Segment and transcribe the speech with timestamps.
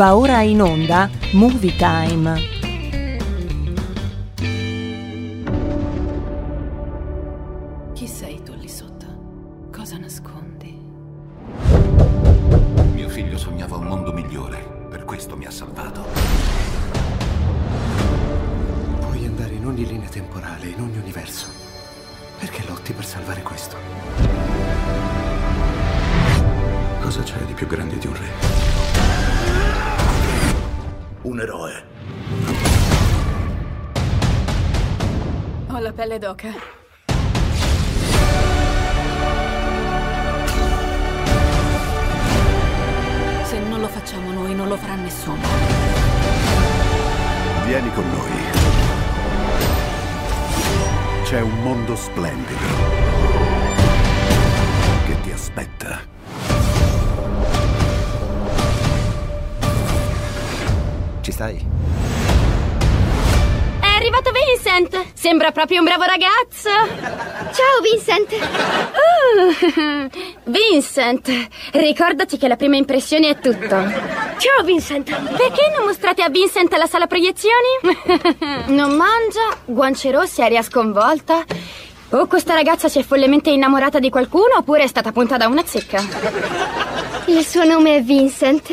[0.00, 2.59] Va ora in onda Movie Time.
[36.10, 36.48] Pelle d'oca.
[43.44, 45.40] Se non lo facciamo noi, non lo farà nessuno.
[47.64, 48.30] Vieni con noi.
[51.22, 52.66] C'è un mondo splendido
[55.06, 56.00] che ti aspetta.
[61.20, 61.79] Ci stai?
[64.80, 65.12] Vincent!
[65.12, 66.70] Sembra proprio un bravo ragazzo!
[67.52, 68.32] Ciao Vincent!
[69.36, 70.08] Uh,
[70.50, 73.68] Vincent, ricordati che la prima impressione è tutto.
[73.68, 75.10] Ciao Vincent!
[75.36, 77.98] Perché non mostrate a Vincent la sala proiezioni?
[78.72, 81.44] non mangia, guance rosse, aria sconvolta.
[82.12, 85.64] O questa ragazza si è follemente innamorata di qualcuno oppure è stata punta da una
[85.64, 86.02] zecca.
[87.26, 88.66] Il suo nome è Vincent.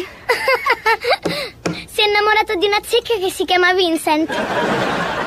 [1.88, 5.27] si è innamorato di una zecca che si chiama Vincent.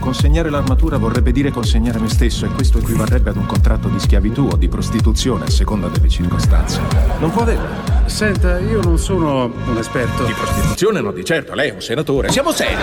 [0.00, 4.48] Consegnare l'armatura vorrebbe dire consegnare me stesso e questo equivarrebbe ad un contratto di schiavitù
[4.50, 6.80] o di prostituzione a seconda delle circostanze.
[7.18, 7.68] Non può averlo.
[8.06, 10.24] Senta, io non sono un esperto.
[10.24, 12.30] Di prostituzione no, di certo, lei è un senatore.
[12.30, 12.82] Siamo seri.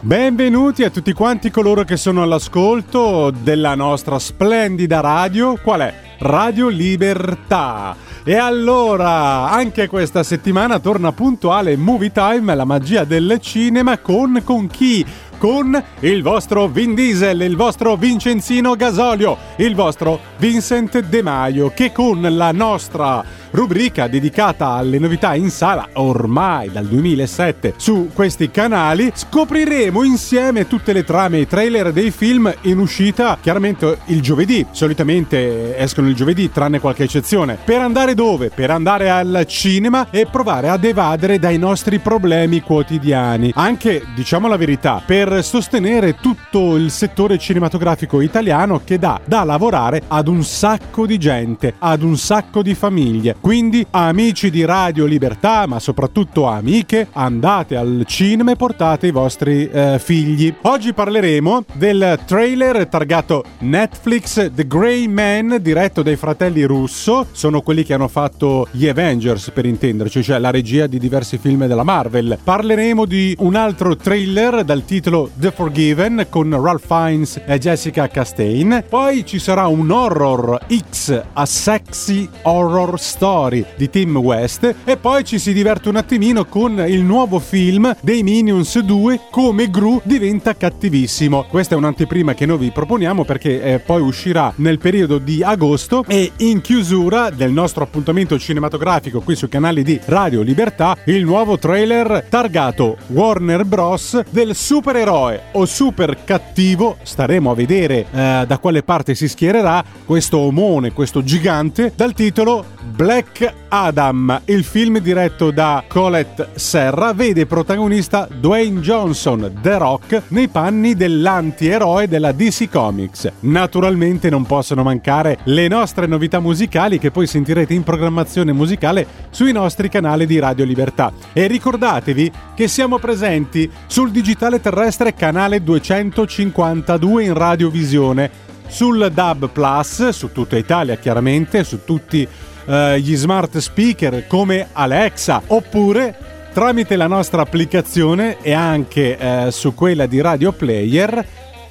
[0.00, 5.56] Benvenuti a tutti quanti coloro che sono all'ascolto della nostra splendida radio.
[5.62, 6.09] Qual è?
[6.20, 7.96] Radio Libertà.
[8.22, 14.66] E allora, anche questa settimana torna puntuale Movie Time, la magia del cinema con, con
[14.66, 15.04] chi?
[15.38, 21.90] Con il vostro Vin Diesel, il vostro Vincenzino Gasolio, il vostro Vincent De Maio, che
[21.92, 29.10] con la nostra rubrica dedicata alle novità in sala ormai dal 2007 su questi canali
[29.12, 34.64] scopriremo insieme tutte le trame e i trailer dei film in uscita chiaramente il giovedì
[34.70, 38.50] solitamente escono il giovedì tranne qualche eccezione per andare dove?
[38.50, 44.56] per andare al cinema e provare ad evadere dai nostri problemi quotidiani anche diciamo la
[44.56, 51.06] verità per sostenere tutto il settore cinematografico italiano che dà da lavorare ad un sacco
[51.06, 57.08] di gente ad un sacco di famiglie quindi, amici di Radio Libertà, ma soprattutto amiche,
[57.12, 60.54] andate al cinema e portate i vostri eh, figli.
[60.62, 67.26] Oggi parleremo del trailer targato Netflix The Grey Man, diretto dai fratelli Russo.
[67.32, 71.66] Sono quelli che hanno fatto gli Avengers, per intenderci, cioè la regia di diversi film
[71.66, 72.38] della Marvel.
[72.42, 78.84] Parleremo di un altro trailer dal titolo The Forgiven con Ralph Fiennes e Jessica Chastain.
[78.88, 80.58] Poi ci sarà un horror
[80.90, 86.44] X, a sexy horror story di Tim West e poi ci si diverte un attimino
[86.44, 91.44] con il nuovo film dei Minions 2 come Gru diventa cattivissimo.
[91.48, 95.89] Questa è un'anteprima che noi vi proponiamo perché eh, poi uscirà nel periodo di agosto
[96.06, 101.58] e in chiusura del nostro appuntamento cinematografico qui sui canali di Radio Libertà il nuovo
[101.58, 104.20] trailer targato Warner Bros.
[104.30, 110.38] del supereroe o super cattivo staremo a vedere eh, da quale parte si schiererà questo
[110.38, 112.64] omone, questo gigante dal titolo
[112.94, 114.42] Black Adam.
[114.46, 122.08] Il film diretto da Colette Serra vede protagonista Dwayne Johnson, The Rock, nei panni dell'antieroe
[122.08, 123.30] della DC Comics.
[123.40, 129.52] Naturalmente non possono mancare le nostre novità musicali che poi sentirete in programmazione musicale sui
[129.52, 131.12] nostri canali di Radio Libertà.
[131.32, 140.08] E ricordatevi che siamo presenti sul digitale terrestre canale 252 in radiovisione, sul DAB Plus,
[140.10, 142.26] su tutta Italia chiaramente, su tutti
[142.66, 146.16] eh, gli smart speaker come Alexa oppure
[146.52, 151.26] tramite la nostra applicazione e anche eh, su quella di Radio Player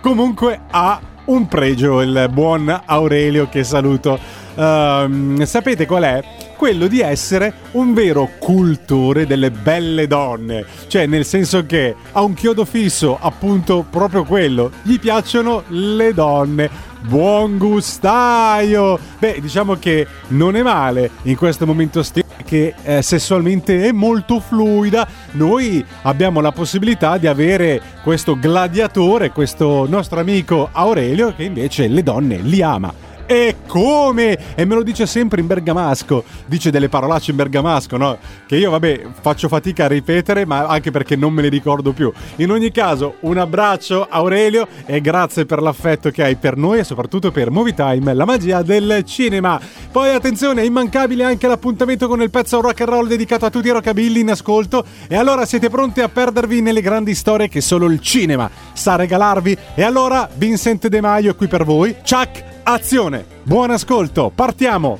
[0.00, 4.18] Comunque ha un pregio il buon Aurelio che saluto.
[4.54, 6.22] Uh, sapete qual è?
[6.56, 12.34] Quello di essere un vero cultore delle belle donne, cioè nel senso che ha un
[12.34, 16.88] chiodo fisso, appunto proprio quello, gli piacciono le donne.
[17.00, 18.98] Buon gustaio!
[19.18, 24.40] Beh, diciamo che non è male in questo momento stesso che eh, sessualmente è molto
[24.40, 31.86] fluida, noi abbiamo la possibilità di avere questo gladiatore, questo nostro amico Aurelio che invece
[31.86, 33.09] le donne li ama.
[33.30, 34.56] E come?
[34.56, 36.24] E me lo dice sempre in bergamasco.
[36.46, 38.18] Dice delle parolacce in bergamasco, no?
[38.44, 42.12] Che io, vabbè, faccio fatica a ripetere, ma anche perché non me le ricordo più.
[42.38, 46.82] In ogni caso, un abbraccio Aurelio e grazie per l'affetto che hai per noi e
[46.82, 49.60] soprattutto per Movie Time, la magia del cinema.
[49.92, 53.68] Poi attenzione, è immancabile anche l'appuntamento con il pezzo rock and roll dedicato a tutti
[53.68, 54.84] i rockabilly in ascolto.
[55.06, 59.56] E allora siete pronti a perdervi nelle grandi storie che solo il cinema sa regalarvi?
[59.76, 61.94] E allora, Vincent De Maio è qui per voi.
[62.02, 63.24] Chuck Azione!
[63.42, 64.98] Buon ascolto, partiamo!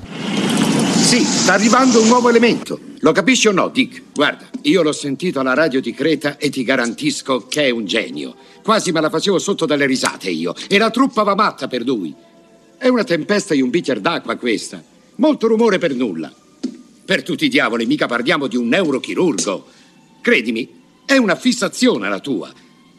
[0.94, 2.78] Sì, sta arrivando un nuovo elemento.
[3.00, 4.02] Lo capisci o no, Dick?
[4.14, 8.34] Guarda, io l'ho sentito alla radio di Creta e ti garantisco che è un genio.
[8.62, 10.54] Quasi me la facevo sotto dalle risate io.
[10.68, 12.14] E la truppa va matta per lui.
[12.78, 14.82] È una tempesta di un bicchiere d'acqua questa.
[15.16, 16.32] Molto rumore per nulla.
[17.04, 19.66] Per tutti i diavoli, mica parliamo di un neurochirurgo.
[20.20, 20.68] Credimi,
[21.04, 22.52] è una fissazione la tua.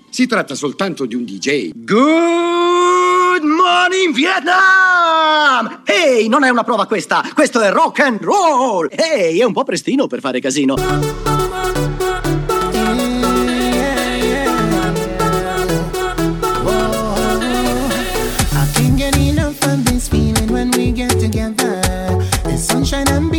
[0.09, 1.71] Si tratta soltanto di un DJ.
[1.73, 3.20] Good
[3.61, 5.81] morning Vietnam!
[5.85, 8.89] Ehi, non è una prova questa, questo è rock and roll!
[8.89, 10.75] Ehi, è un po' prestino per fare casino.
[22.61, 23.30] Sunshine and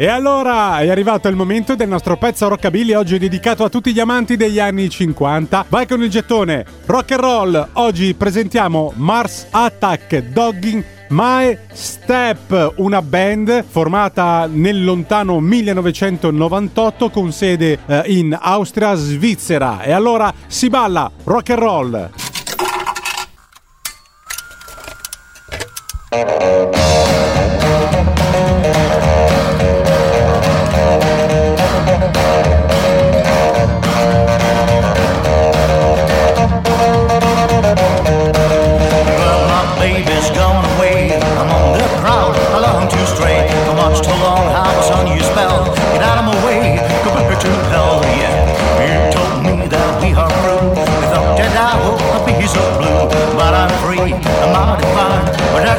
[0.00, 3.98] E allora è arrivato il momento del nostro pezzo rockabilly oggi dedicato a tutti gli
[3.98, 5.64] amanti degli anni 50.
[5.68, 7.68] Vai con il gettone rock and roll.
[7.72, 17.80] Oggi presentiamo Mars Attack Dogging My Step, una band formata nel lontano 1998 con sede
[17.84, 19.82] eh, in Austria, Svizzera.
[19.82, 22.10] E allora si balla rock and roll.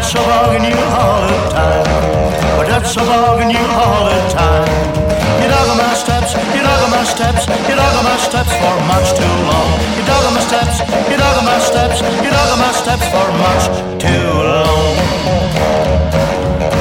[0.09, 1.85] That's so bugging you all the time.
[2.57, 4.65] But that's so bugging you all the time.
[5.37, 8.49] You dug on my steps, you dug on my steps, you dug on my steps
[8.57, 9.69] for much too long.
[9.93, 13.05] You dug on my steps, you dug on my steps, you dug on my steps
[13.13, 13.63] for much
[14.01, 14.97] too long.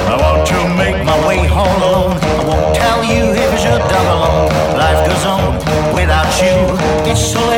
[0.08, 2.16] I want to make my way home alone.
[2.16, 4.48] I won't tell you if you should dug alone.
[4.72, 5.52] Life goes on
[5.92, 6.56] without you.
[7.04, 7.57] It's so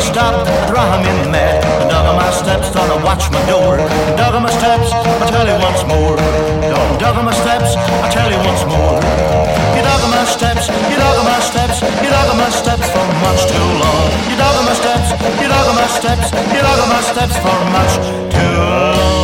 [0.00, 1.64] Stop driving me mad.
[1.64, 3.78] I dug on my steps, thought I watch my door.
[3.78, 6.16] I dug on my steps, I tell you once more.
[6.64, 8.98] Don't dug on my steps, I tell you once more.
[9.76, 12.86] You dug on my steps, you dug on my steps, you dug on my steps
[12.88, 14.06] for much too long.
[14.30, 17.36] You dug on my steps, you dug on my steps, you dug on my steps
[17.36, 17.92] for much
[18.32, 19.19] too long.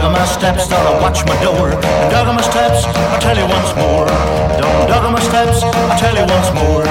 [0.00, 1.70] Dug my steps, thought I watch my door.
[1.72, 4.06] And dug my steps, I tell you once more.
[4.58, 6.84] Don't dug my steps, I tell you once more.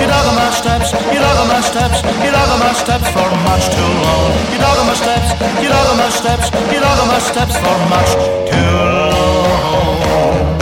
[0.00, 3.92] You dug my steps, you dug my steps, you dug my steps for much too
[4.04, 4.30] long.
[4.52, 5.28] You dug my steps,
[5.62, 8.10] you dug my steps, you dug my steps for much
[8.48, 10.59] too long.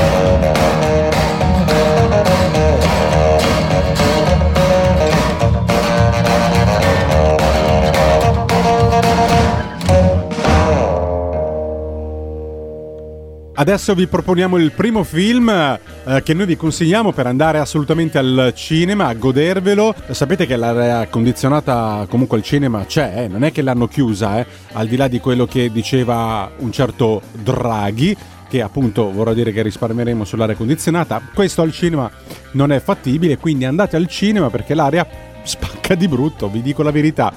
[13.60, 18.52] Adesso vi proponiamo il primo film eh, che noi vi consigliamo per andare assolutamente al
[18.54, 19.96] cinema, a godervelo.
[20.10, 24.46] Sapete che l'area condizionata comunque al cinema c'è, eh, non è che l'hanno chiusa, eh,
[24.74, 28.16] al di là di quello che diceva un certo Draghi,
[28.48, 31.20] che appunto vorrà dire che risparmieremo sull'aria condizionata.
[31.34, 32.08] Questo al cinema
[32.52, 35.04] non è fattibile, quindi andate al cinema perché l'aria
[35.42, 37.32] spacca di brutto, vi dico la verità.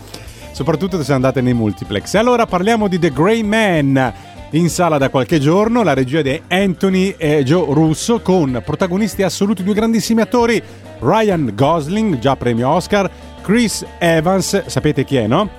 [0.51, 2.13] Soprattutto se andate nei multiplex.
[2.13, 4.13] E allora parliamo di The Grey Man
[4.51, 9.63] in sala da qualche giorno, la regia di Anthony e Joe Russo con protagonisti assoluti
[9.63, 10.62] due grandissimi attori,
[11.00, 13.10] Ryan Gosling, già premio Oscar,
[13.41, 15.50] Chris Evans, sapete chi è, no?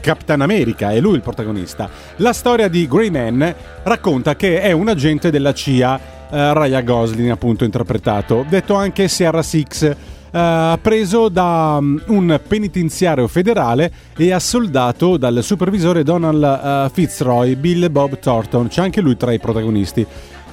[0.00, 1.88] Capitan America, è lui il protagonista.
[2.16, 5.98] La storia di Grey Man racconta che è un agente della CIA,
[6.30, 9.96] eh, Ryan Gosling appunto interpretato, detto anche Sierra Six,
[10.34, 17.88] eh, preso da um, un penitenziario federale e assoldato dal supervisore Donald eh, Fitzroy, Bill
[17.88, 20.04] Bob Thornton, c'è anche lui tra i protagonisti.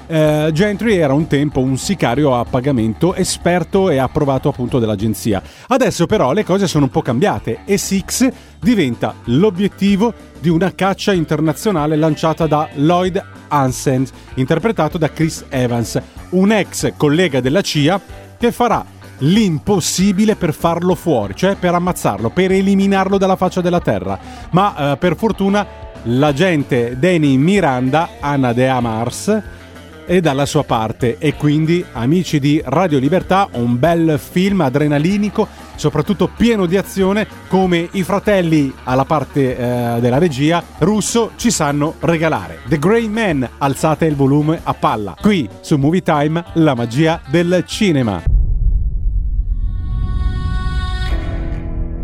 [0.05, 5.41] Eh, Gentry era un tempo un sicario a pagamento esperto e approvato appunto dall'agenzia.
[5.67, 8.27] Adesso però le cose sono un po' cambiate e Six
[8.59, 15.99] diventa l'obiettivo di una caccia internazionale lanciata da Lloyd Hansen, interpretato da Chris Evans,
[16.31, 17.99] un ex collega della CIA
[18.37, 24.19] che farà l'impossibile per farlo fuori, cioè per ammazzarlo, per eliminarlo dalla faccia della terra.
[24.51, 25.65] Ma eh, per fortuna
[26.03, 29.41] l'agente Danny Miranda, Anna de Amars,
[30.05, 35.47] è dalla sua parte e quindi amici di Radio Libertà un bel film adrenalinico
[35.81, 41.95] soprattutto pieno di azione, come i fratelli alla parte eh, della regia russo ci sanno
[42.01, 42.59] regalare.
[42.67, 45.15] The Grey Man, alzate il volume a palla.
[45.19, 48.40] Qui su Movie Time, la magia del cinema.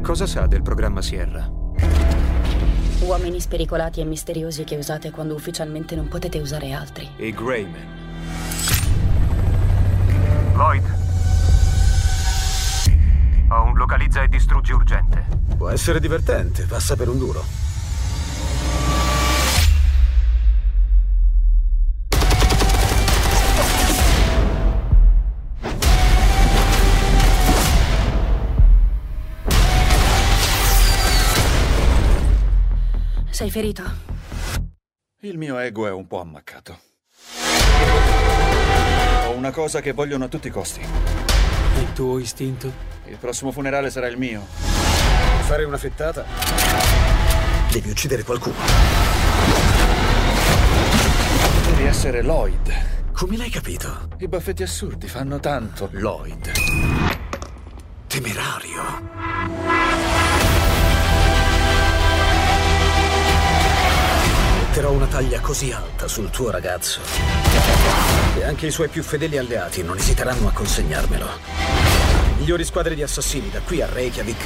[0.08, 1.52] Cosa sa del programma Sierra?
[3.02, 7.10] Uomini spericolati e misteriosi che usate quando ufficialmente non potete usare altri.
[7.18, 7.86] I Greyman.
[10.54, 10.84] Lloyd.
[13.50, 15.26] Ho un localizza e distruggi urgente.
[15.58, 17.67] Può essere divertente, passa per un duro.
[33.48, 33.84] Sei ferito?
[35.22, 36.80] Il mio ego è un po' ammaccato.
[39.26, 40.82] Ho una cosa che vogliono a tutti i costi.
[40.82, 42.70] Il tuo istinto?
[43.06, 44.46] Il prossimo funerale sarà il mio.
[45.46, 46.26] Fare una fettata?
[47.72, 48.58] Devi uccidere qualcuno.
[51.70, 53.14] Devi essere Lloyd.
[53.14, 54.10] Come l'hai capito?
[54.18, 56.52] I baffetti assurdi fanno tanto Lloyd.
[58.08, 59.67] Temerario.
[64.78, 67.00] Metterò una taglia così alta sul tuo ragazzo.
[68.38, 71.28] E anche i suoi più fedeli alleati non esiteranno a consegnarmelo.
[72.38, 74.38] Migliori squadre di assassini da qui a Reykjavik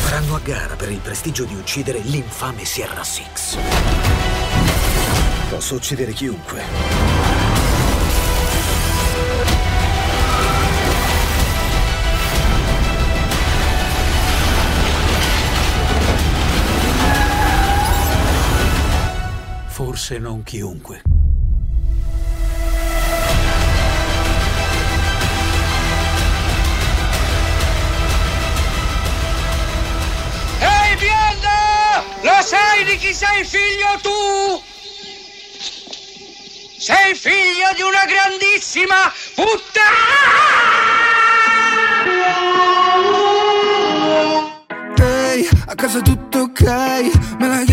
[0.00, 3.58] faranno a gara per il prestigio di uccidere l'infame Sierra Six.
[5.50, 7.17] Posso uccidere chiunque.
[19.98, 21.02] Forse non chiunque.
[30.60, 32.04] Ehi, bionda!
[32.22, 34.62] Lo sai di chi sei figlio tu?
[36.78, 39.96] Sei figlio di una grandissima puttana!
[44.96, 46.62] Ehi, a casa tutto ok,
[47.40, 47.66] me l'hai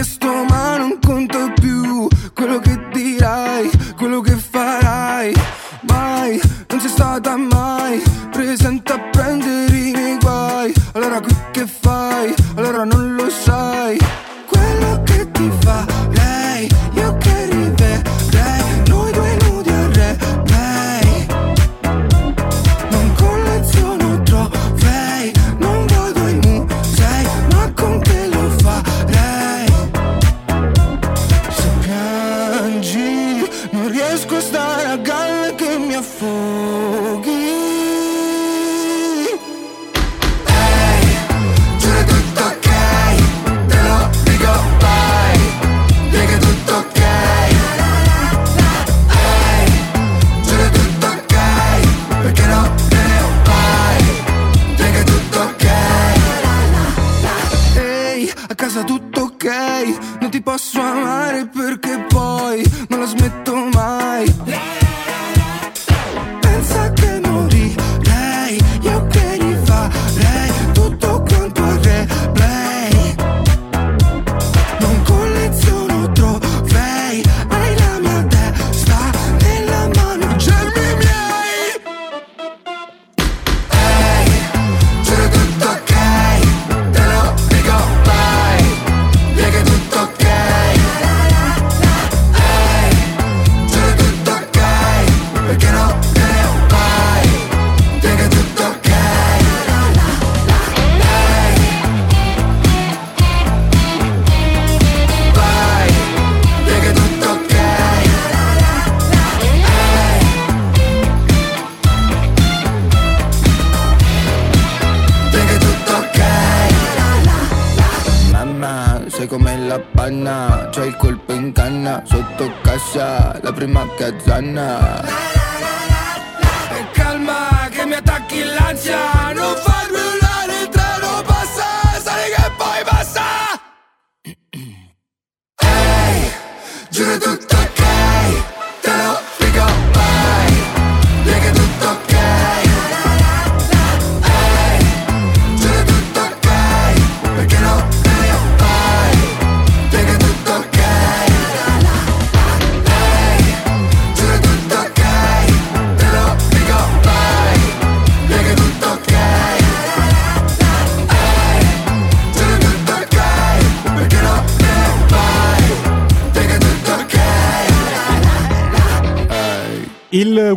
[122.06, 125.45] sotto casa, la prima cazzana.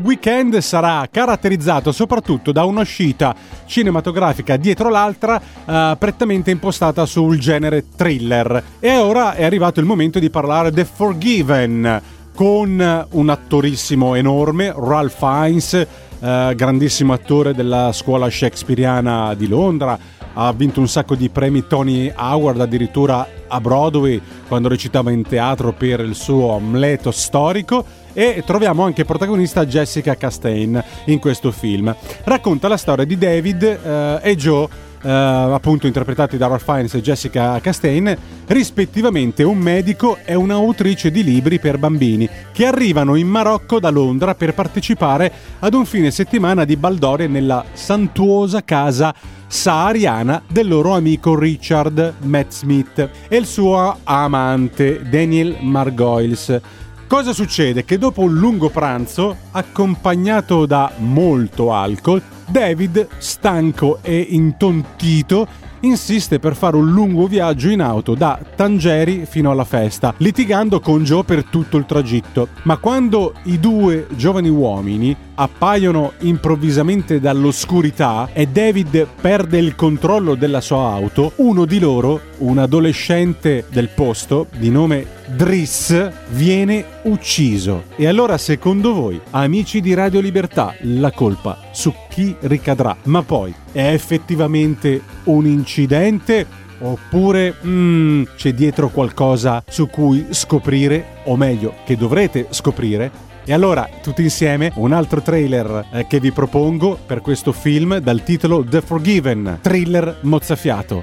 [0.02, 3.34] Weekend sarà caratterizzato soprattutto da un'uscita
[3.66, 8.62] cinematografica dietro l'altra eh, prettamente impostata sul genere thriller.
[8.80, 12.02] E ora è arrivato il momento di parlare The Forgiven
[12.34, 19.98] con un attorissimo enorme, Ralph Fiennes, eh, grandissimo attore della scuola shakespeariana di Londra,
[20.34, 25.72] ha vinto un sacco di premi Tony Howard addirittura a Broadway quando recitava in teatro
[25.72, 27.84] per il suo Amleto storico
[28.18, 31.94] e troviamo anche protagonista Jessica Chastain in questo film.
[32.24, 34.68] Racconta la storia di David eh, e Joe
[35.02, 38.16] eh, appunto interpretati da Ralph Fiennes e Jessica Chastain,
[38.48, 44.34] rispettivamente un medico e un'autrice di libri per bambini, che arrivano in Marocco da Londra
[44.34, 49.14] per partecipare ad un fine settimana di baldoria nella santuosa casa
[49.46, 56.60] sahariana del loro amico Richard Matt Smith e il suo amante Daniel Margoyles.
[57.08, 57.86] Cosa succede?
[57.86, 65.48] Che dopo un lungo pranzo, accompagnato da molto alcol, David, stanco e intontito,
[65.80, 71.02] insiste per fare un lungo viaggio in auto da Tangeri fino alla festa, litigando con
[71.02, 72.48] Joe per tutto il tragitto.
[72.64, 80.60] Ma quando i due giovani uomini appaiono improvvisamente dall'oscurità e David perde il controllo della
[80.60, 87.84] sua auto, uno di loro, un adolescente del posto di nome Driss, viene ucciso.
[87.96, 92.96] E allora secondo voi, amici di Radio Libertà, la colpa su chi ricadrà?
[93.04, 101.36] Ma poi è effettivamente un incidente Oppure mm, c'è dietro qualcosa su cui scoprire, o
[101.36, 103.10] meglio, che dovrete scoprire
[103.48, 108.22] e allora, tutti insieme, un altro trailer eh, che vi propongo per questo film dal
[108.22, 111.02] titolo The Forgiven, thriller mozzafiato.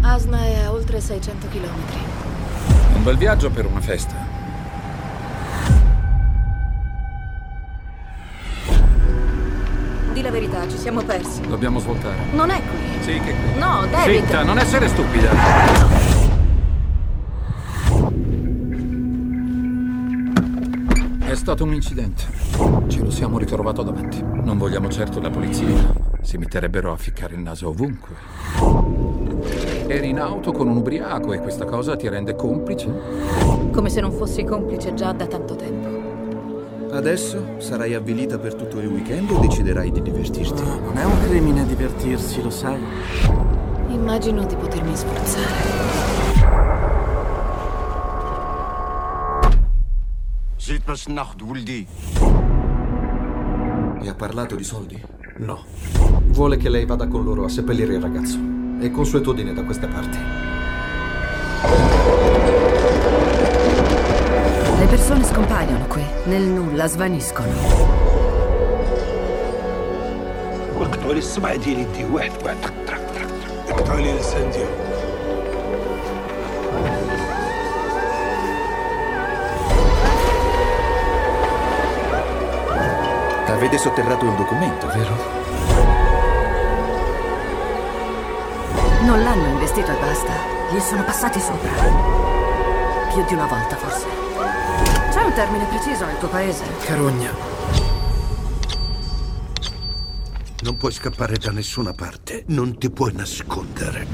[0.00, 2.96] Asna è a oltre 600 km.
[2.96, 4.14] Un bel viaggio per una festa.
[10.14, 11.42] Di la verità, ci siamo persi.
[11.46, 12.16] Dobbiamo svoltare.
[12.32, 13.02] Non è qui.
[13.02, 13.58] Sì, che qui.
[13.58, 14.24] No, David.
[14.24, 16.11] Zitta, non essere stupida.
[21.32, 22.24] È stato un incidente.
[22.88, 24.22] Ce lo siamo ritrovato davanti.
[24.22, 25.94] Non vogliamo certo la polizia.
[26.20, 28.14] Si metterebbero a ficcare il naso ovunque.
[29.86, 32.92] Eri in auto con un ubriaco e questa cosa ti rende complice?
[33.72, 36.90] Come se non fossi complice già da tanto tempo.
[36.90, 40.62] Adesso sarai avvilita per tutto il weekend o deciderai di divertirti?
[40.62, 42.78] Non è un crimine divertirsi, lo sai.
[43.88, 46.21] Immagino di potermi sforzare.
[50.61, 51.87] Zit bas nacht, Wuldi.
[54.01, 55.01] E ha parlato di soldi?
[55.37, 55.63] No.
[56.27, 58.37] Vuole che lei vada con loro a seppellire il ragazzo.
[58.79, 60.17] È consuetudine da queste parti.
[64.79, 67.95] Le persone scompaiono qui, nel nulla, svaniscono.
[70.77, 74.80] واقطعوا لي الصبع ديال يدي واحد واحد طق طق طق طق اقطعوا لي اللسان ديالو
[83.62, 85.16] Avete sotterrato il documento, vero?
[89.02, 90.32] Non l'hanno investito e basta.
[90.72, 91.70] Gli sono passati sopra.
[93.12, 94.06] Più di una volta, forse.
[95.12, 96.64] C'è un termine preciso nel tuo paese?
[96.84, 97.30] Carogna.
[100.62, 104.06] Non puoi scappare da nessuna parte, non ti puoi nascondere.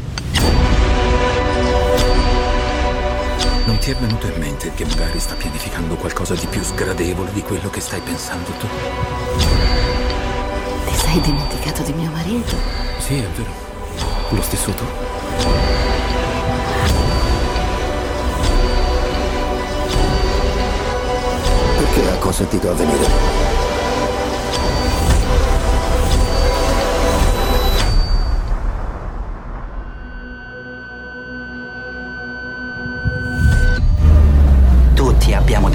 [3.69, 7.43] Non ti è venuto in mente che magari sta pianificando qualcosa di più sgradevole di
[7.43, 8.67] quello che stai pensando tu?
[10.87, 12.57] Ti sei dimenticato di mio marito?
[12.97, 13.51] Sì, è vero.
[14.31, 14.85] Lo stesso tu.
[21.77, 23.48] Perché ha consentito a venire?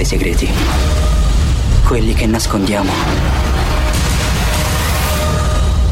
[0.03, 0.49] Dei segreti.
[1.85, 2.91] Quelli che nascondiamo.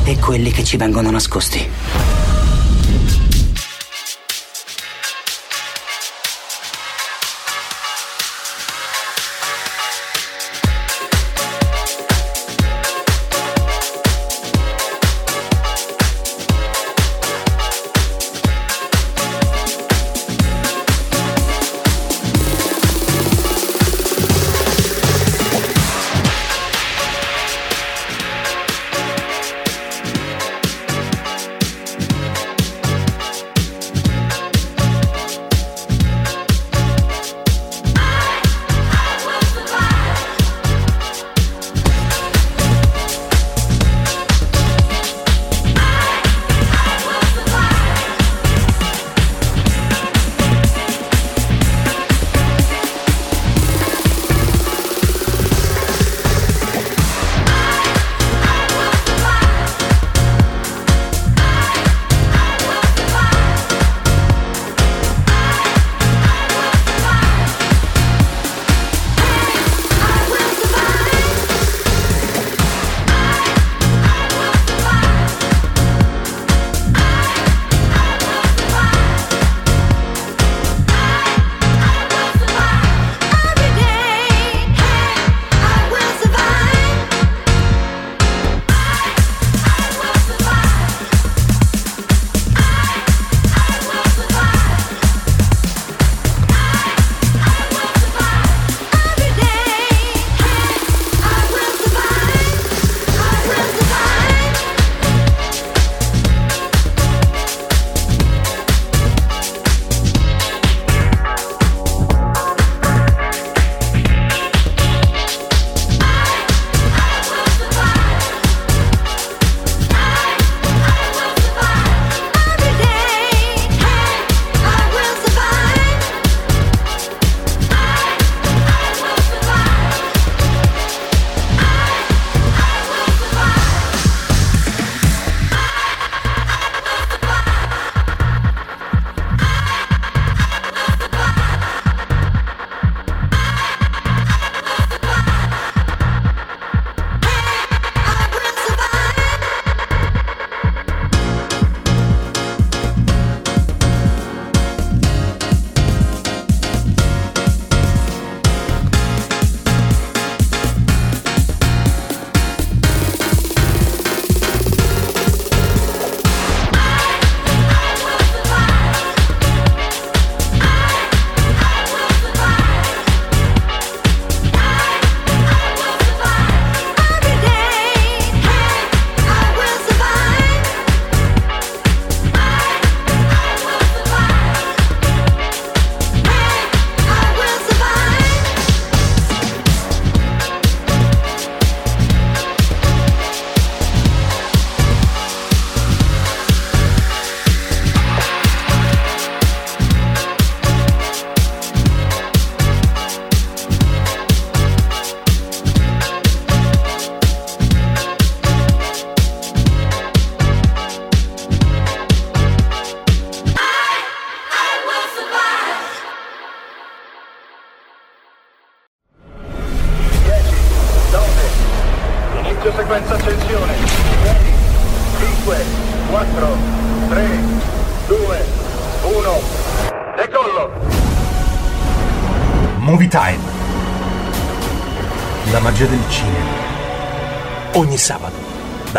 [0.03, 2.10] E quelli che ci vengono nascosti.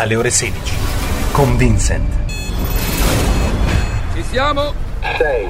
[0.03, 0.75] Dalle ore 16,
[1.31, 2.13] con Vincent.
[4.13, 4.73] Ci siamo?
[5.17, 5.49] 6,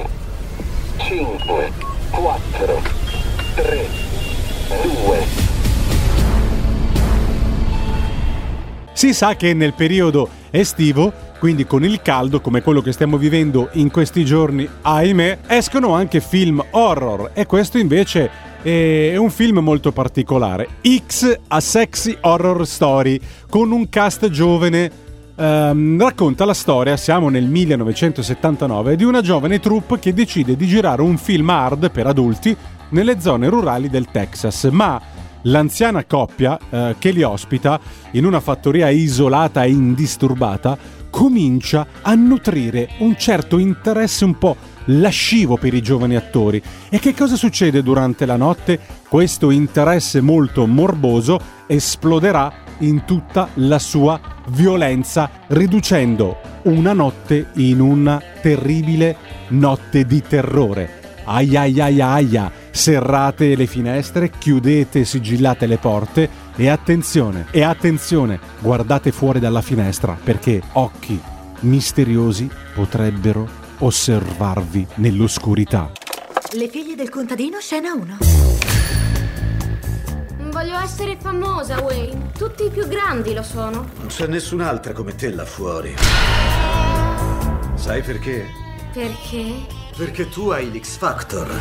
[0.96, 1.72] 5,
[2.10, 2.82] 4,
[3.56, 3.86] 3,
[4.68, 5.18] 2.
[8.92, 13.70] Si sa che nel periodo estivo, quindi con il caldo come quello che stiamo vivendo
[13.72, 18.30] in questi giorni, ahimè, escono anche film horror e questo invece
[18.70, 20.68] è un film molto particolare.
[20.82, 24.90] X a Sexy Horror Story con un cast giovane
[25.36, 31.02] ehm, racconta la storia, siamo nel 1979, di una giovane troupe che decide di girare
[31.02, 32.56] un film hard per adulti
[32.90, 34.98] nelle zone rurali del Texas, ma
[35.42, 37.78] l'anziana coppia eh, che li ospita
[38.12, 40.78] in una fattoria isolata e indisturbata
[41.10, 46.62] comincia a nutrire un certo interesse un po' lascivo per i giovani attori.
[46.88, 48.78] E che cosa succede durante la notte?
[49.08, 58.20] Questo interesse molto morboso esploderà in tutta la sua violenza, riducendo una notte in una
[58.40, 59.16] terribile
[59.48, 61.02] notte di terrore.
[61.24, 67.62] Aia aia aia aia, serrate le finestre, chiudete e sigillate le porte e attenzione, e
[67.62, 71.18] attenzione, guardate fuori dalla finestra perché occhi
[71.60, 75.90] misteriosi potrebbero osservarvi nell'oscurità.
[76.52, 78.18] Le figlie del contadino, scena 1.
[80.50, 82.30] Voglio essere famosa, Wayne.
[82.38, 83.88] Tutti i più grandi lo sono.
[83.98, 85.96] Non c'è nessun'altra come te là fuori.
[87.74, 88.46] Sai perché?
[88.92, 89.66] Perché?
[89.96, 91.60] Perché tu hai l'X Factor.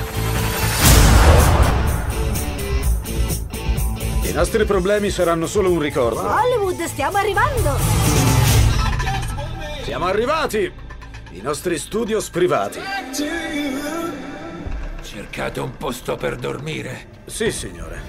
[4.23, 6.21] I nostri problemi saranno solo un ricordo.
[6.21, 7.78] Hollywood, stiamo arrivando!
[9.84, 10.83] Siamo arrivati!
[11.34, 12.80] I nostri studios privati.
[15.02, 17.08] Cercate un posto per dormire.
[17.26, 18.02] Sì, signore.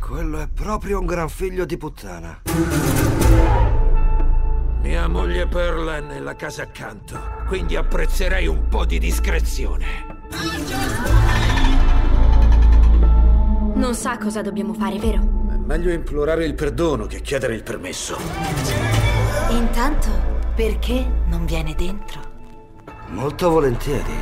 [0.00, 2.40] Quello è proprio un gran figlio di puttana.
[4.80, 10.06] Mia moglie Pearl è nella casa accanto, quindi apprezzerei un po' di discrezione.
[13.74, 15.20] Non sa cosa dobbiamo fare, vero?
[15.50, 18.16] È meglio implorare il perdono che chiedere il permesso.
[19.50, 22.20] Intanto, perché non viene dentro?
[23.10, 24.12] Molto volentieri.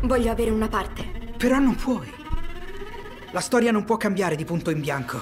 [0.00, 1.04] Voglio avere una parte.
[1.36, 2.12] Però non puoi.
[3.30, 5.20] La storia non può cambiare di punto in bianco.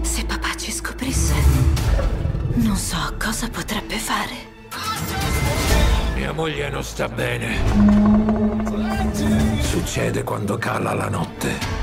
[0.00, 1.34] Se papà ci scoprisse,
[2.54, 4.48] non so cosa potrebbe fare.
[6.14, 7.58] Mia moglie non sta bene.
[9.60, 11.79] Succede quando cala la notte.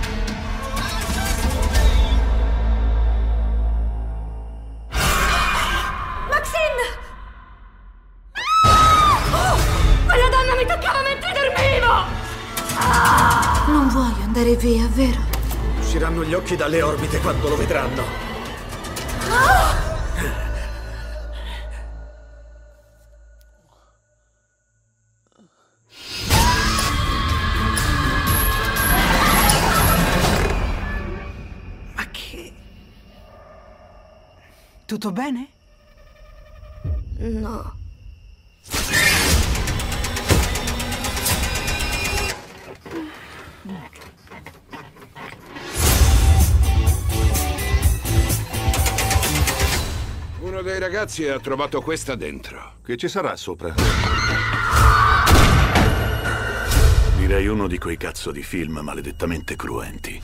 [14.58, 15.22] Via, vero?
[15.80, 18.04] Usciranno gli occhi dalle orbite quando lo vedranno.
[31.94, 32.54] Ma che...
[34.86, 35.50] Tutto bene?
[37.20, 37.76] No.
[50.58, 52.78] Uno dei ragazzi ha trovato questa dentro.
[52.84, 53.76] Che ci sarà sopra?
[57.16, 60.20] Direi uno di quei cazzo di film maledettamente cruenti.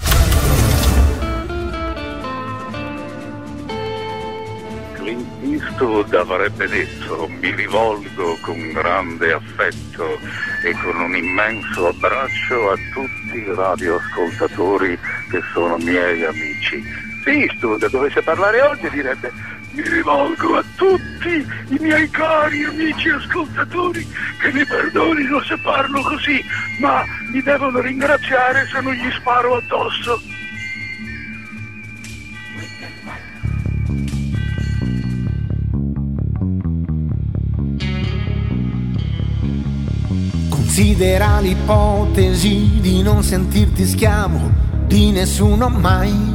[4.93, 10.17] Clint Eastwood avrebbe detto mi rivolgo con grande affetto
[10.65, 14.97] e con un immenso abbraccio a tutti i radioascoltatori
[15.29, 16.83] che sono miei amici.
[17.23, 19.31] Se Eastwood dovesse parlare oggi direbbe
[19.73, 24.07] mi rivolgo a tutti i miei cari amici ascoltatori
[24.39, 26.43] che mi perdonino se parlo così,
[26.79, 30.21] ma mi devono ringraziare se non gli sparo addosso.
[40.49, 44.51] Considera l'ipotesi di non sentirti schiavo
[44.87, 46.32] di nessuno mai.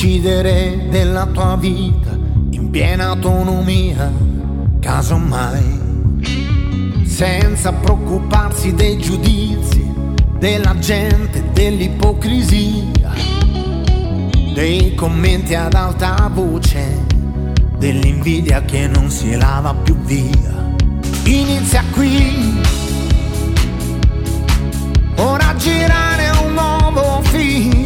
[0.00, 2.16] Decidere della tua vita
[2.50, 4.08] in piena autonomia,
[4.78, 5.80] casomai.
[7.04, 9.92] Senza preoccuparsi dei giudizi
[10.38, 13.10] della gente, dell'ipocrisia.
[14.54, 17.04] dei commenti ad alta voce,
[17.76, 20.76] dell'invidia che non si lava più via.
[21.24, 22.56] Inizia qui,
[25.16, 27.77] ora girare un nuovo film,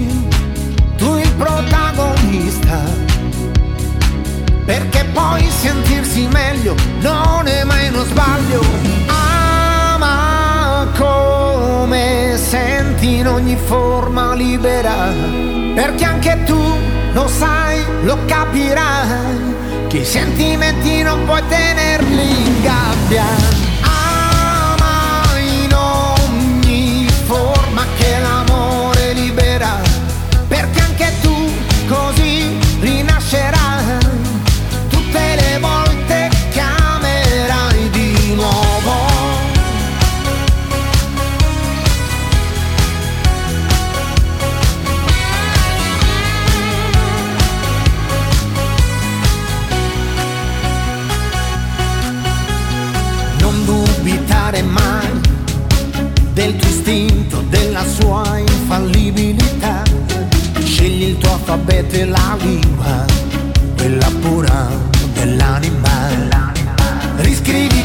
[2.73, 2.81] protagonista,
[4.65, 8.61] perché poi sentirsi meglio non è mai uno sbaglio.
[9.07, 15.13] Ama come senti in ogni forma libera,
[15.75, 16.61] perché anche tu
[17.13, 19.55] lo sai, lo capirai,
[19.89, 23.62] che i sentimenti non puoi tenerli in gabbia.
[60.83, 63.05] Scegli il tuo alfabeto e la lingua,
[63.77, 64.69] quella pura
[65.15, 66.11] dell'anima.
[67.19, 67.82] Riscrivi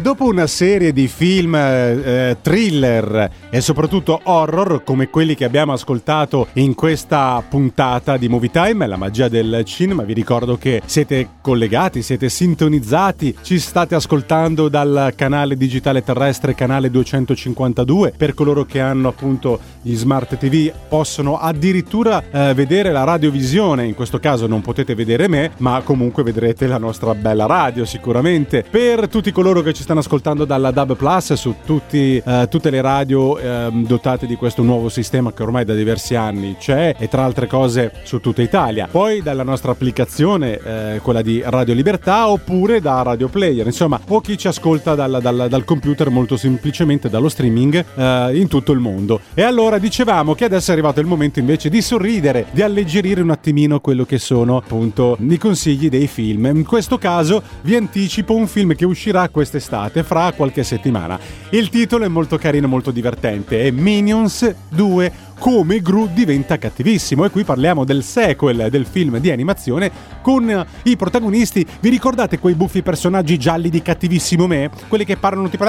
[0.00, 6.48] Dopo una serie di film eh, thriller e soprattutto horror come quelli che abbiamo ascoltato
[6.54, 12.02] in questa puntata di Movie Time, la magia del cinema, vi ricordo che siete collegati,
[12.02, 19.08] siete sintonizzati, ci state ascoltando dal canale digitale terrestre, canale 252, per coloro che hanno
[19.08, 24.94] appunto gli smart TV possono addirittura eh, vedere la radiovisione, in questo caso non potete
[24.94, 28.64] vedere me, ma comunque vedrete la nostra bella radio sicuramente.
[28.68, 32.82] Per tutti coloro che ci stanno ascoltando dalla DAB Plus su tutti, eh, tutte le
[32.82, 37.24] radio ehm, dotate di questo nuovo sistema che ormai da diversi anni c'è e tra
[37.24, 38.86] altre cose su tutta Italia.
[38.90, 44.20] Poi dalla nostra applicazione, eh, quella di Radio Libertà, oppure da Radio Player, insomma, o
[44.20, 48.80] chi ci ascolta dal, dal- dal computer molto semplicemente dallo streaming eh, in tutto il
[48.80, 49.20] mondo.
[49.32, 53.30] E allora dicevamo che adesso è arrivato il momento invece di sorridere, di alleggerire un
[53.30, 56.44] attimino quello che sono appunto i consigli dei film.
[56.44, 61.18] In questo caso vi anticipo un film che uscirà quest'estate, fra qualche settimana.
[61.50, 67.24] Il titolo è molto carino, molto divertente, è Minions 2 come Gru diventa cattivissimo.
[67.24, 71.66] E qui parliamo del sequel del film di animazione con eh, i protagonisti.
[71.80, 74.70] Vi ricordate quei buffi personaggi gialli di cattivissimo me?
[74.88, 75.64] Quelli che parlano tipo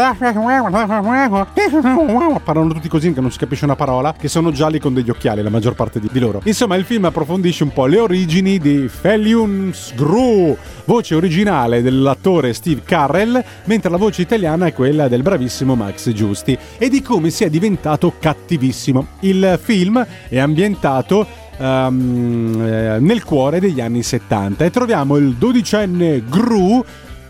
[2.44, 5.42] parlano tutti così che non si capisce una parola che sono gialli con degli occhiali
[5.42, 6.42] la maggior parte di, loro.
[6.44, 10.58] Insomma il film approfondisce un po' le origini di Felions Gru
[10.90, 16.58] voce originale dell'attore Steve Carrell mentre la voce italiana è quella del bravissimo Max Giusti
[16.80, 19.06] e di come sia diventato cattivissimo.
[19.20, 26.84] Il film è ambientato eh, nel cuore degli anni 70 e troviamo il dodicenne Gru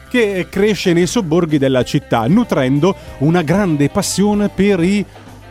[0.09, 5.05] che cresce nei sobborghi della città nutrendo una grande passione per i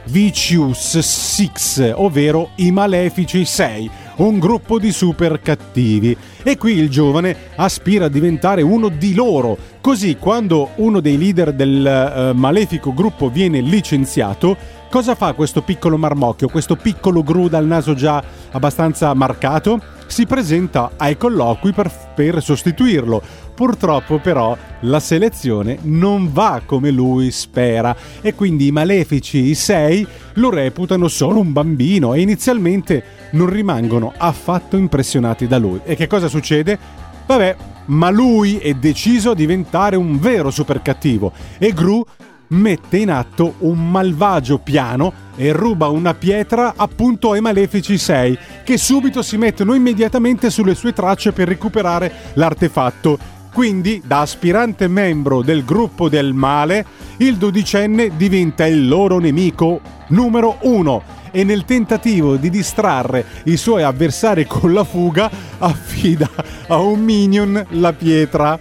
[0.08, 6.16] Vicious Six, ovvero i Malefici 6, un gruppo di super cattivi.
[6.42, 9.56] E qui il giovane aspira a diventare uno di loro.
[9.80, 14.56] Così, quando uno dei leader del eh, malefico gruppo viene licenziato,
[14.90, 19.96] cosa fa questo piccolo marmocchio, questo piccolo Gru dal naso già abbastanza marcato?
[20.08, 23.22] si presenta ai colloqui per, per sostituirlo.
[23.54, 30.06] Purtroppo però la selezione non va come lui spera e quindi i malefici, i sei,
[30.34, 35.80] lo reputano solo un bambino e inizialmente non rimangono affatto impressionati da lui.
[35.84, 36.78] E che cosa succede?
[37.26, 42.04] Vabbè, ma lui è deciso a diventare un vero super cattivo e Gru
[42.48, 48.76] mette in atto un malvagio piano e ruba una pietra appunto ai Malefici 6 che
[48.76, 53.36] subito si mettono immediatamente sulle sue tracce per recuperare l'artefatto.
[53.52, 56.84] Quindi, da aspirante membro del gruppo del male,
[57.18, 63.82] il dodicenne diventa il loro nemico numero uno e nel tentativo di distrarre i suoi
[63.82, 66.28] avversari con la fuga affida
[66.68, 68.58] a un minion la pietra.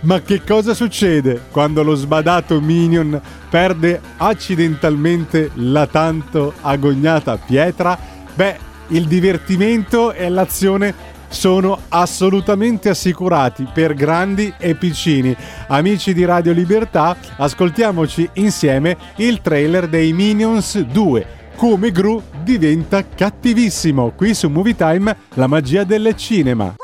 [0.00, 3.20] Ma che cosa succede quando lo sbadato minion
[3.50, 7.98] perde accidentalmente la tanto agognata pietra?
[8.32, 8.56] Beh,
[8.88, 10.94] il divertimento e l'azione
[11.28, 15.36] sono assolutamente assicurati per grandi e piccini.
[15.66, 21.26] Amici di Radio Libertà, ascoltiamoci insieme il trailer dei Minions 2.
[21.56, 24.12] Come Gru diventa cattivissimo.
[24.12, 26.76] Qui su Movie Time, la magia del cinema.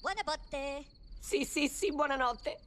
[0.00, 0.79] Buonanotte.
[1.30, 2.58] Sì, sì, sì, buonanotte.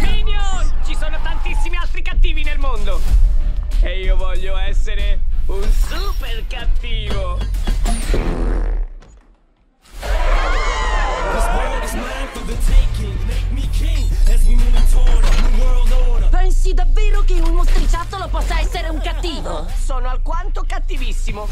[0.00, 0.80] Minion!
[0.84, 3.00] Ci sono tantissimi altri cattivi nel mondo.
[3.80, 7.38] E io voglio essere un super cattivo.
[16.28, 19.68] Pensi davvero che un mostriciattolo possa essere un cattivo?
[19.76, 21.46] Sono alquanto cattivissimo.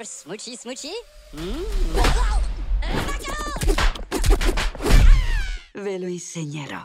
[0.00, 0.90] Smoochie Smoochie
[5.74, 6.84] Ve lo insegnerò.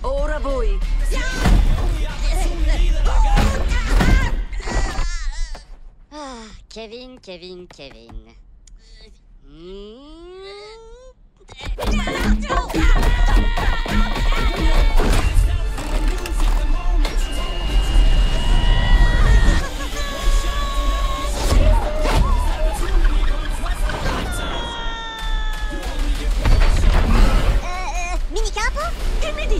[0.00, 0.78] Ora voi.
[6.10, 8.34] Ah, Kevin, Kevin, Kevin.
[9.44, 10.32] Mini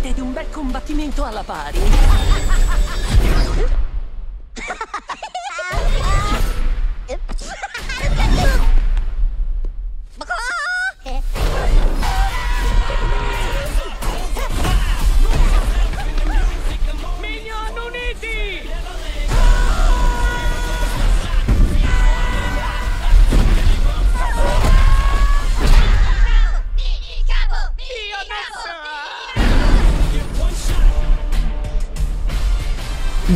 [0.03, 1.79] Dite di un bel combattimento alla pari?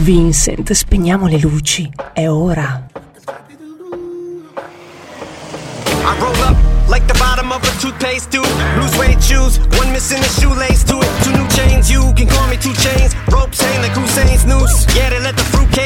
[0.07, 1.90] Vincent, spegniamo le luci.
[2.12, 2.86] È ora.
[6.04, 6.57] I roll up
[6.88, 8.46] like the bottom of a toothpaste tube.
[8.76, 11.11] Blue suede shoes, one missing a shoelace to it.
[11.24, 13.16] Two new chains, you can call me two chains.
[13.32, 14.86] Ropes hang like Hussein's noose.
[14.94, 15.86] Yeah, they let the fruitcake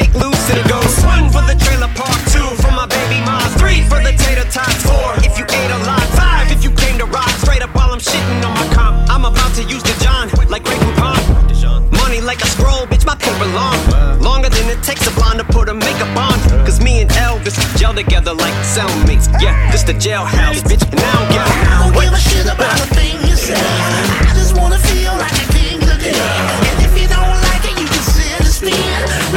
[18.71, 19.27] cellmates.
[19.43, 22.47] Yeah, this the jailhouse, bitch, and I don't give a I don't give a shit
[22.47, 23.59] about a thing you say.
[23.59, 26.15] I just wanna feel like a king again.
[26.15, 28.71] And if you don't like it, you can sit and spin.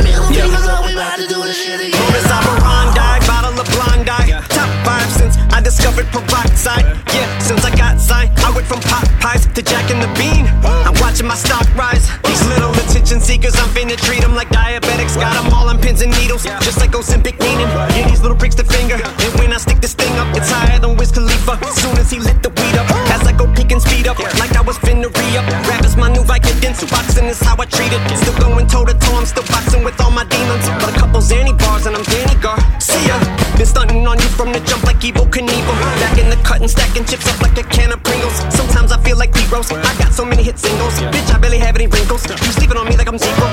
[0.06, 1.98] Middle fingers up, we about to do this shit again.
[1.98, 4.38] Bonus operandi, bottle of blind eye.
[4.54, 6.86] Top five since I discovered peroxide.
[7.10, 10.46] Yeah, since I got signed, I went from pot pies to Jack and the Bean.
[10.62, 12.06] I'm watching my stock rise.
[12.22, 15.18] These little attention seekers, I'm finna treat them like diabetics.
[15.18, 18.13] Got them all on pins and needles, just like Ozempic meaning.
[26.74, 28.02] So boxing is how I treat it.
[28.18, 30.66] Still going toe to toe, I'm still boxing with all my demons.
[30.82, 32.58] But a couple Zanny bars and I'm Danny Gar.
[32.80, 33.16] See ya.
[33.56, 35.76] Been stunting on you from the jump like Evil Knievel.
[36.02, 38.34] Back in the cut and stacking chips up like a can of Pringles.
[38.50, 39.70] Sometimes I feel like P-Rose.
[39.70, 40.94] I got so many hit singles.
[41.14, 42.26] Bitch, I barely have any wrinkles.
[42.28, 43.43] You sleeping on me like I'm zero.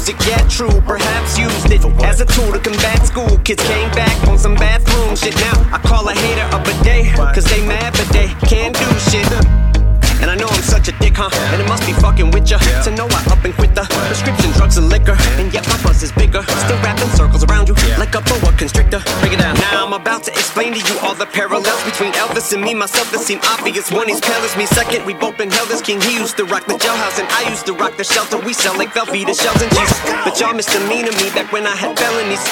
[0.00, 0.80] Music, yeah, true.
[0.86, 3.36] Perhaps used it as a tool to combat school.
[3.44, 5.34] Kids came back on some bathroom shit.
[5.36, 8.88] Now I call a hater up a day, cause they mad, but they can't do
[9.10, 9.28] shit.
[10.20, 11.30] And I know I'm such a dick, huh?
[11.52, 14.50] And it must be fucking with ya to know I up and quit the prescription
[14.52, 15.16] drugs and liquor.
[15.40, 16.42] And yet my buzz is bigger.
[16.64, 17.42] Still wrapping circles
[18.10, 19.00] like a boa constrictor.
[19.20, 19.54] Break it down.
[19.70, 22.74] Now I'm about to explain to you all the parallels between Elvis and me.
[22.74, 23.90] Myself that seem obvious.
[23.90, 24.66] One, he's pale as me.
[24.66, 26.00] Second, we both been held as king.
[26.00, 28.38] He used to rock the jailhouse and I used to rock the shelter.
[28.38, 29.94] We sell like Velveeta shells and cheese.
[30.24, 32.42] But y'all misdemeanor me back when I had felonies.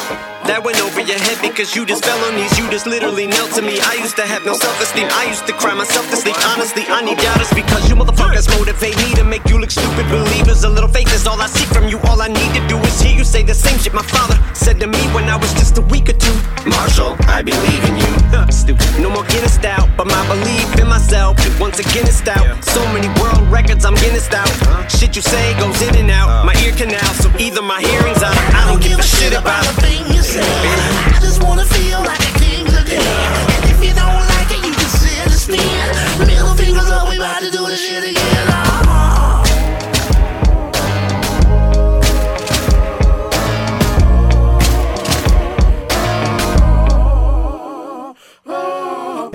[0.46, 2.38] That went over your head because you just fell on.
[2.38, 3.80] You just literally knelt to me.
[3.82, 5.08] I used to have no self esteem.
[5.10, 6.38] I used to cry myself to sleep.
[6.54, 10.06] Honestly, I need to speak because you motherfuckers motivate me to make you look stupid.
[10.08, 11.98] Believers, a little faith is all I seek from you.
[12.06, 14.38] All I need to do is hear you say the same shit my father
[14.68, 16.34] said to me when I was just a week or two.
[16.66, 18.52] Marshall, I believe in you.
[18.52, 18.86] Stupid.
[19.00, 22.64] No more Guinness out, but my belief in myself once again is stout.
[22.64, 24.48] So many world records, I'm Guinness out.
[24.90, 26.28] Shit you say goes in and out.
[26.28, 26.46] Oh.
[26.46, 28.36] My ear canal, so either my hearing's out.
[28.54, 30.44] I don't give a shit about a thing you say.
[30.44, 32.27] I just wanna feel like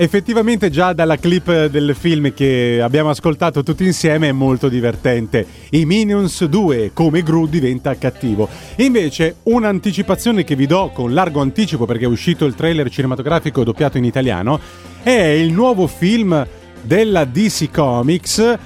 [0.04, 5.46] Effettivamente già dalla clip del film che abbiamo ascoltato tutti insieme è molto divertente.
[5.70, 8.46] I Minions 2, come Gru diventa cattivo.
[8.76, 13.96] Invece un'anticipazione che vi do con largo anticipo perché è uscito il trailer cinematografico doppiato
[13.96, 14.60] in italiano
[15.02, 16.46] è il nuovo film
[16.82, 18.58] della DC Comics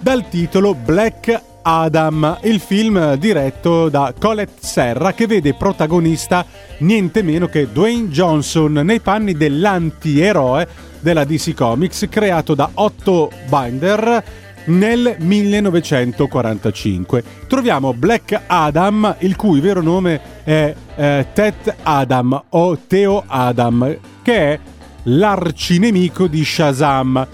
[0.00, 6.44] dal titolo Black Adam, il film diretto da Colette Serra che vede protagonista
[6.78, 10.66] niente meno che Dwayne Johnson nei panni dell'antieroe
[11.00, 14.22] della DC Comics creato da Otto Binder
[14.66, 17.24] nel 1945.
[17.46, 24.34] Troviamo Black Adam, il cui vero nome è eh, Ted Adam o Theo Adam, che
[24.34, 24.58] è
[25.04, 27.26] l'arcinemico di Shazam,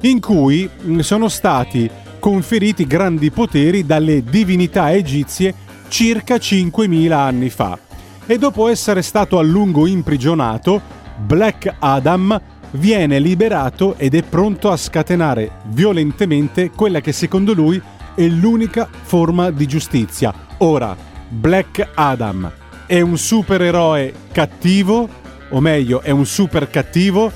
[0.00, 1.90] in cui mh, sono stati
[2.22, 5.52] conferiti grandi poteri dalle divinità egizie
[5.88, 7.76] circa 5.000 anni fa.
[8.26, 10.80] E dopo essere stato a lungo imprigionato,
[11.16, 17.82] Black Adam viene liberato ed è pronto a scatenare violentemente quella che secondo lui
[18.14, 20.32] è l'unica forma di giustizia.
[20.58, 20.96] Ora,
[21.28, 22.52] Black Adam
[22.86, 25.08] è un supereroe cattivo,
[25.48, 27.32] o meglio, è un super cattivo,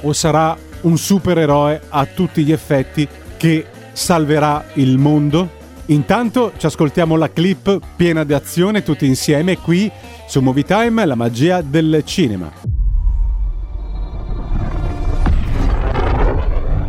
[0.00, 5.58] o sarà un supereroe a tutti gli effetti che salverà il mondo?
[5.86, 9.90] Intanto ci ascoltiamo la clip piena di azione tutti insieme qui
[10.26, 12.50] su Movie Time, la magia del cinema.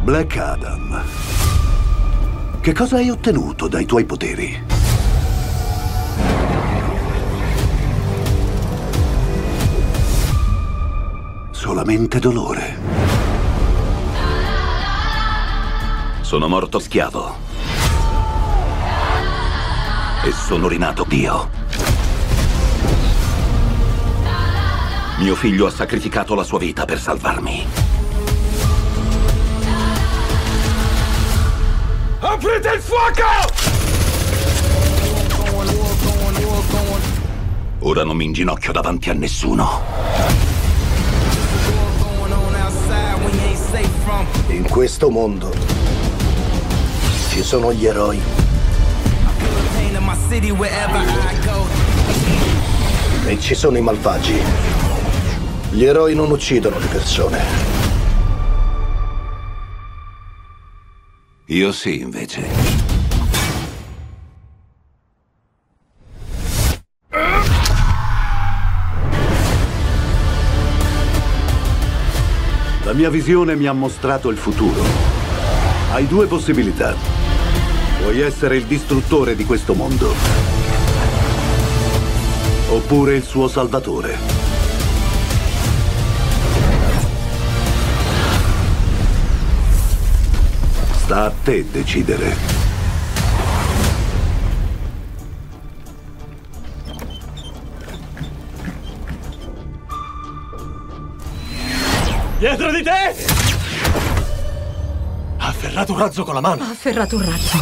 [0.04, 1.04] Black Adam.
[2.62, 4.64] Che cosa hai ottenuto dai tuoi poteri?
[11.52, 13.11] Solamente dolore.
[16.32, 17.36] Sono morto schiavo.
[20.24, 21.50] E sono rinato Dio.
[25.18, 27.68] Mio figlio ha sacrificato la sua vita per salvarmi.
[32.20, 33.24] Aprite il fuoco!
[37.80, 39.82] Ora non mi inginocchio davanti a nessuno.
[44.48, 45.81] In questo mondo
[47.32, 48.22] ci sono gli eroi
[53.26, 54.34] e ci sono i malvagi.
[55.70, 57.40] Gli eroi non uccidono le persone.
[61.46, 62.50] Io sì, invece.
[72.84, 74.84] La mia visione mi ha mostrato il futuro.
[75.94, 77.21] Hai due possibilità.
[78.02, 80.14] Vuoi essere il distruttore di questo mondo.
[82.70, 84.18] Oppure il suo salvatore.
[91.04, 92.36] Sta a te decidere.
[102.40, 103.51] Dietro di te!
[105.74, 106.64] Afferrato un razzo con la mano.
[106.64, 107.58] Ha afferrato un razzo.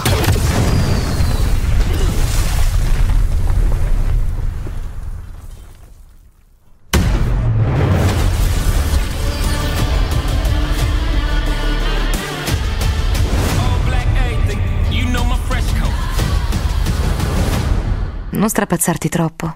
[18.31, 19.53] Non strapazzarti troppo.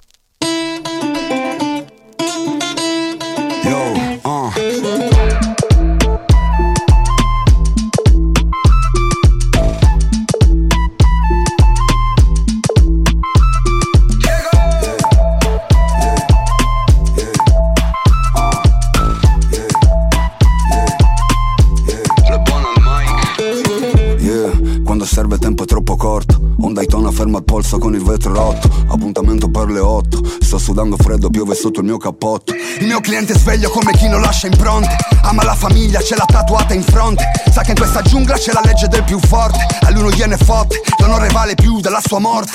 [28.23, 31.85] Polso con il vetro rotto Appuntamento per le 8 Sto sudando freddo, piove sotto il
[31.85, 32.53] mio cappotto.
[32.53, 34.95] Il mio cliente è sveglio come chi non lascia impronte.
[35.23, 37.23] Ama la famiglia, ce l'ha tatuata in fronte.
[37.51, 39.65] Sa che in questa giungla c'è la legge del più forte.
[39.81, 42.51] A lui non gliene fotte, l'onore vale più della sua morte.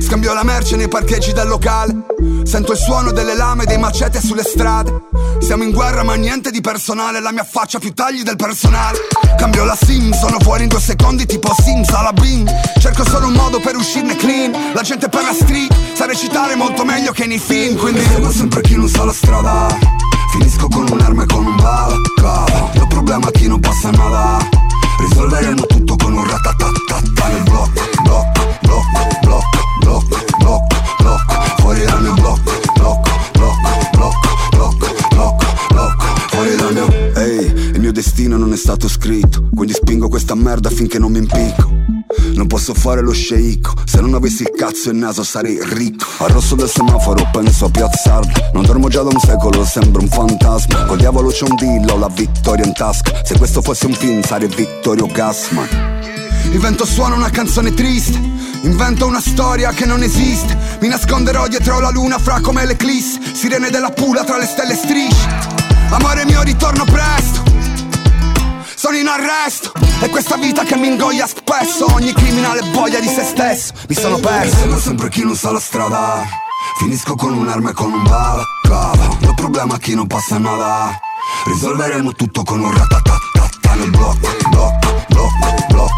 [0.00, 1.94] Scambio la merce nei parcheggi del locale.
[2.42, 5.08] Sento il suono delle lame dei macete sulle strade
[5.40, 7.20] Siamo in guerra ma niente di personale.
[7.20, 8.98] La mia faccia più tagli del personale.
[9.36, 12.48] Cambio la sim, sono fuori in due secondi tipo Sims alla Bing.
[12.78, 14.52] Cerco solo un modo per uscirne clean.
[14.74, 17.76] La gente per la street sa recitare molto meglio che nei film.
[17.76, 19.76] Quindi seguo sempre chi non sa la strada.
[20.32, 24.38] Finisco con un'arma e con un balaclava Il problema è chi non passa nada.
[25.00, 29.58] Risolveremo tutto con un ratatatata nel Blocco, blocco, blocco, blocco,
[40.30, 41.78] questa merda finché non mi impicco.
[42.34, 46.06] Non posso fare lo sceicco Se non avessi il cazzo e il naso sarei ricco.
[46.18, 50.08] Al rosso del semaforo penso a piazzarlo Non dormo già da un secolo, sembra un
[50.08, 50.84] fantasma.
[50.84, 53.24] Col diavolo c'è un dillo, la vittoria in tasca.
[53.24, 55.68] Se questo fosse un film sarei Vittorio Gassman.
[56.52, 58.18] Il vento suona una canzone triste
[58.62, 60.56] Invento una storia che non esiste.
[60.80, 65.28] Mi nasconderò dietro la luna fra come l'eclisse Sirene della pula tra le stelle strisce.
[65.90, 67.50] Amore mio ritorno presto
[68.80, 71.92] sono in arresto È questa vita che mi ingoia spesso.
[71.92, 73.74] Ogni criminale voglia di se stesso.
[73.86, 74.56] Mi sono perso.
[74.56, 76.24] Seguo sempre chi non sa la strada.
[76.78, 80.98] Finisco con un'arma e con un balaclava Il problema chi non passa nada.
[81.44, 85.89] Risolveremo tutto con un ratatatata nel Blocco, blocco, blocco, blocco,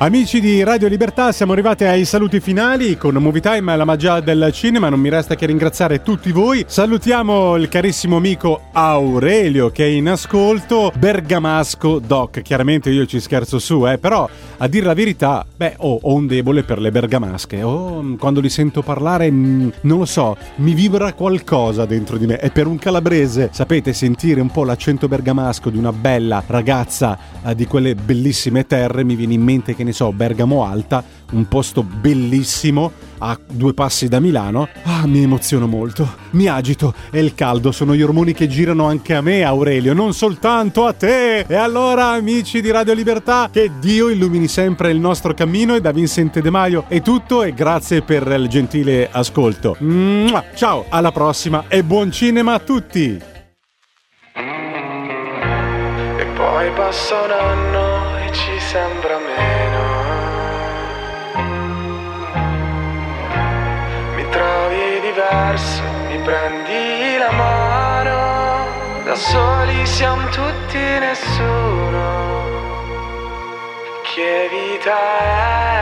[0.00, 4.50] Amici di Radio Libertà, siamo arrivati ai saluti finali con Movie Time, la magia del
[4.52, 4.88] cinema.
[4.88, 6.64] Non mi resta che ringraziare tutti voi.
[6.68, 10.92] Salutiamo il carissimo amico Aurelio che è in ascolto.
[10.96, 12.42] Bergamasco Doc.
[12.42, 16.28] Chiaramente io ci scherzo su, eh, però a dire la verità, beh, oh, ho un
[16.28, 17.64] debole per le bergamasche.
[17.64, 22.38] Oh, quando li sento parlare, mm, non lo so, mi vibra qualcosa dentro di me.
[22.38, 27.56] E per un calabrese, sapete, sentire un po' l'accento bergamasco di una bella ragazza eh,
[27.56, 31.82] di quelle bellissime terre, mi viene in mente che ne so, Bergamo Alta, un posto
[31.82, 34.68] bellissimo a due passi da Milano.
[34.84, 39.14] Ah, mi emoziono molto, mi agito e il caldo sono gli ormoni che girano anche
[39.14, 41.40] a me, Aurelio, non soltanto a te.
[41.40, 45.90] E allora, amici di Radio Libertà, che Dio illumini sempre il nostro cammino e da
[45.90, 49.76] Vincente De Maio è tutto e grazie per il gentile ascolto.
[50.54, 53.36] Ciao, alla prossima e buon cinema a tutti.
[56.36, 59.57] Poi passa un anno e ci sembra meno.
[65.38, 68.66] Diverso, mi prendi la mano.
[69.04, 72.26] Da soli siamo tutti nessuno.
[74.02, 75.76] Che vita è?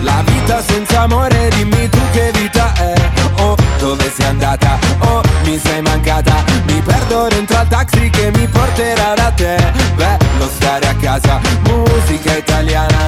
[0.00, 2.94] La vita senza amore, dimmi tu che vita è
[3.40, 4.78] Oh, dove sei andata?
[5.00, 9.56] Oh, mi sei mancata Mi perdo dentro al taxi che mi porterà da te
[9.94, 10.19] Bello
[10.50, 13.06] stare a casa, musica italiana.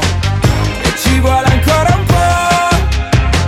[0.82, 2.22] E ci vuole ancora un po'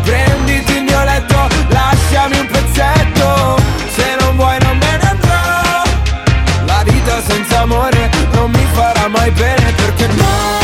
[0.03, 1.37] Prenditi il mio letto,
[1.69, 3.57] lasciami un pezzetto.
[3.95, 5.83] Se non vuoi non me ne andrò.
[6.67, 10.64] La vita senza amore non mi farà mai bene perché no